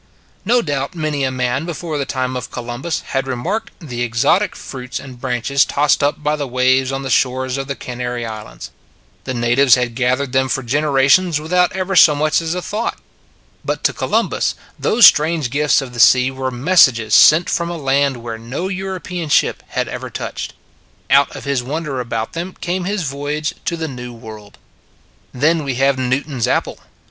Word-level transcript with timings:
No 0.45 0.63
doubt 0.63 0.95
many 0.95 1.23
a 1.23 1.29
man 1.29 1.63
before 1.63 1.99
the 1.99 2.07
time 2.07 2.35
of 2.35 2.49
Columbus 2.49 3.01
had 3.13 3.27
remarked 3.27 3.69
the 3.79 4.01
exotic 4.01 4.55
fruits 4.55 4.99
and 4.99 5.21
branches 5.21 5.63
tossed 5.63 6.01
up 6.01 6.23
by 6.23 6.35
the 6.35 6.47
waves 6.47 6.91
on 6.91 7.03
the 7.03 7.11
shores 7.11 7.55
of 7.55 7.67
the 7.67 7.75
Canary 7.75 8.25
Islands. 8.25 8.71
The 9.25 9.35
natives 9.35 9.75
had 9.75 9.93
gath 9.93 10.17
ered 10.17 10.31
them 10.31 10.49
for 10.49 10.63
generations 10.63 11.39
without 11.39 11.71
ever 11.75 11.95
so 11.95 12.15
much 12.15 12.41
as 12.41 12.55
a 12.55 12.63
thought. 12.63 12.97
But 13.63 13.83
to 13.83 13.93
Columbus 13.93 14.55
those 14.79 15.05
strange 15.05 15.51
gifts 15.51 15.83
of 15.83 15.93
the 15.93 15.99
sea 15.99 16.31
were 16.31 16.49
messages 16.49 17.13
sent 17.13 17.47
from 17.47 17.69
a 17.69 17.77
land 17.77 18.23
where 18.23 18.39
no 18.39 18.69
European 18.69 19.29
ship 19.29 19.61
had 19.67 19.87
ever 19.87 20.09
touched. 20.09 20.55
Out 21.11 21.35
of 21.35 21.43
his 21.43 21.61
wonder 21.61 21.99
about 21.99 22.33
them 22.33 22.55
came 22.59 22.85
his 22.85 23.03
voyage 23.03 23.53
to 23.65 23.77
the 23.77 23.87
New 23.87 24.13
World. 24.13 24.57
14 24.57 24.57
It 24.57 24.57
s 24.57 24.57
a 24.57 24.57
Good 24.57 24.61
Old 24.63 25.33
World 25.35 25.41
Then 25.59 25.63
we 25.63 25.75
have 25.75 25.97
Newton 25.99 26.37
s 26.37 26.47
apple. 26.47 26.79